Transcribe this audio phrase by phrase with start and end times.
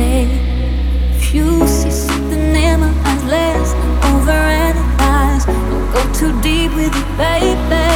[0.00, 2.92] If you see something in my
[3.26, 3.74] eyes,
[4.06, 5.46] overanalyze.
[5.46, 7.87] Don't go too deep with it, baby.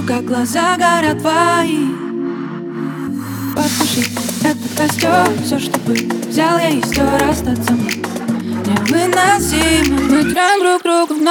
[0.00, 1.88] вижу, как глаза горят твои.
[3.54, 4.08] Потуши
[4.42, 5.94] этот костер Все, что был,
[6.28, 8.02] взял я и стер Остаться мне.
[8.66, 11.22] Невыносимо Мы трем друг другу в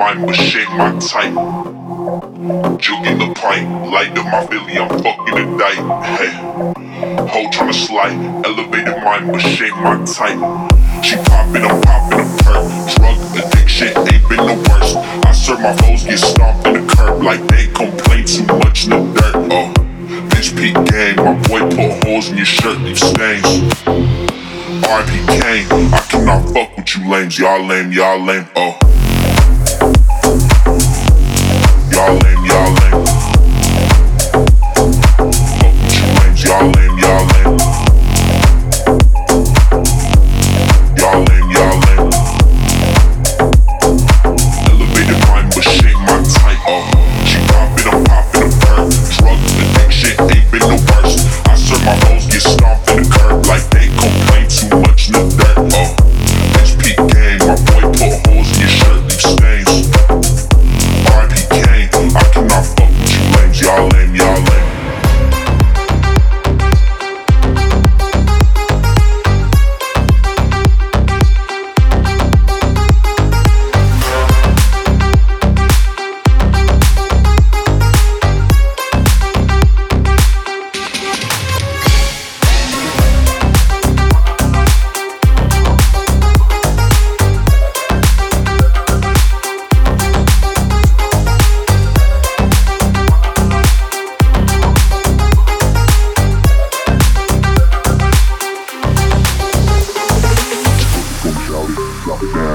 [0.00, 1.34] mind with shake my type.
[1.34, 1.34] tight.
[3.20, 5.82] the pipe, light up my Philly, I'm fucking a night.
[6.16, 6.32] Hey,
[7.28, 8.16] hoe tryna slide,
[8.46, 10.40] elevated mind with shake my type.
[11.04, 12.64] She poppin', I'm poppin' a perk.
[12.96, 14.96] Drug addiction ain't been the worst.
[14.96, 19.04] I serve my foes, get stomped in the curb like they complain too much, no
[19.12, 19.36] dirt.
[19.36, 19.48] Uh.
[19.52, 19.72] Oh,
[20.32, 23.44] bitch, peak game, my boy put holes in your shirt, leave stains.
[24.88, 25.92] RP Kane.
[25.92, 28.89] I cannot fuck with you lames, y'all lame, y'all lame, oh.
[32.00, 32.39] darling.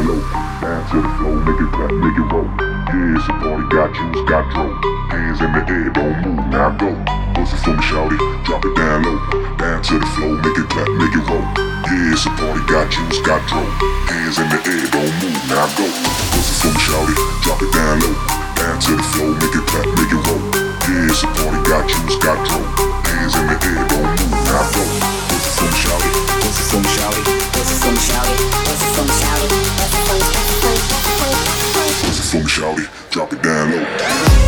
[0.06, 0.22] mellow.
[0.62, 2.48] Bounce to the floor, make it clap, make it roll.
[2.94, 4.66] Yeah, it's a party, got juice, got dro.
[5.10, 6.94] Hands in the air, don't move, now go.
[7.34, 9.18] Bust it for me, shout it, drop it down low.
[9.58, 11.46] Down to the floor, make it clap, make it roll.
[11.90, 13.62] Yeah, it's a party, got juice, got dro.
[14.10, 15.86] Hands in the air, don't move, now go.
[16.34, 18.16] Bust it for me, shout it, drop it down low.
[18.56, 20.42] Down to the floor, make it clap, make it roll.
[20.86, 22.62] Yeah, it's a party, got juice, got dro.
[23.10, 24.84] Hands in the air, don't move, now go.
[25.30, 26.25] Bust it for me, shout it
[26.76, 27.24] some shouty?
[27.56, 28.36] What's some shouty?
[28.68, 29.60] What's some shouty?
[32.04, 33.12] What's some shouty?
[33.12, 34.45] Drop it down low.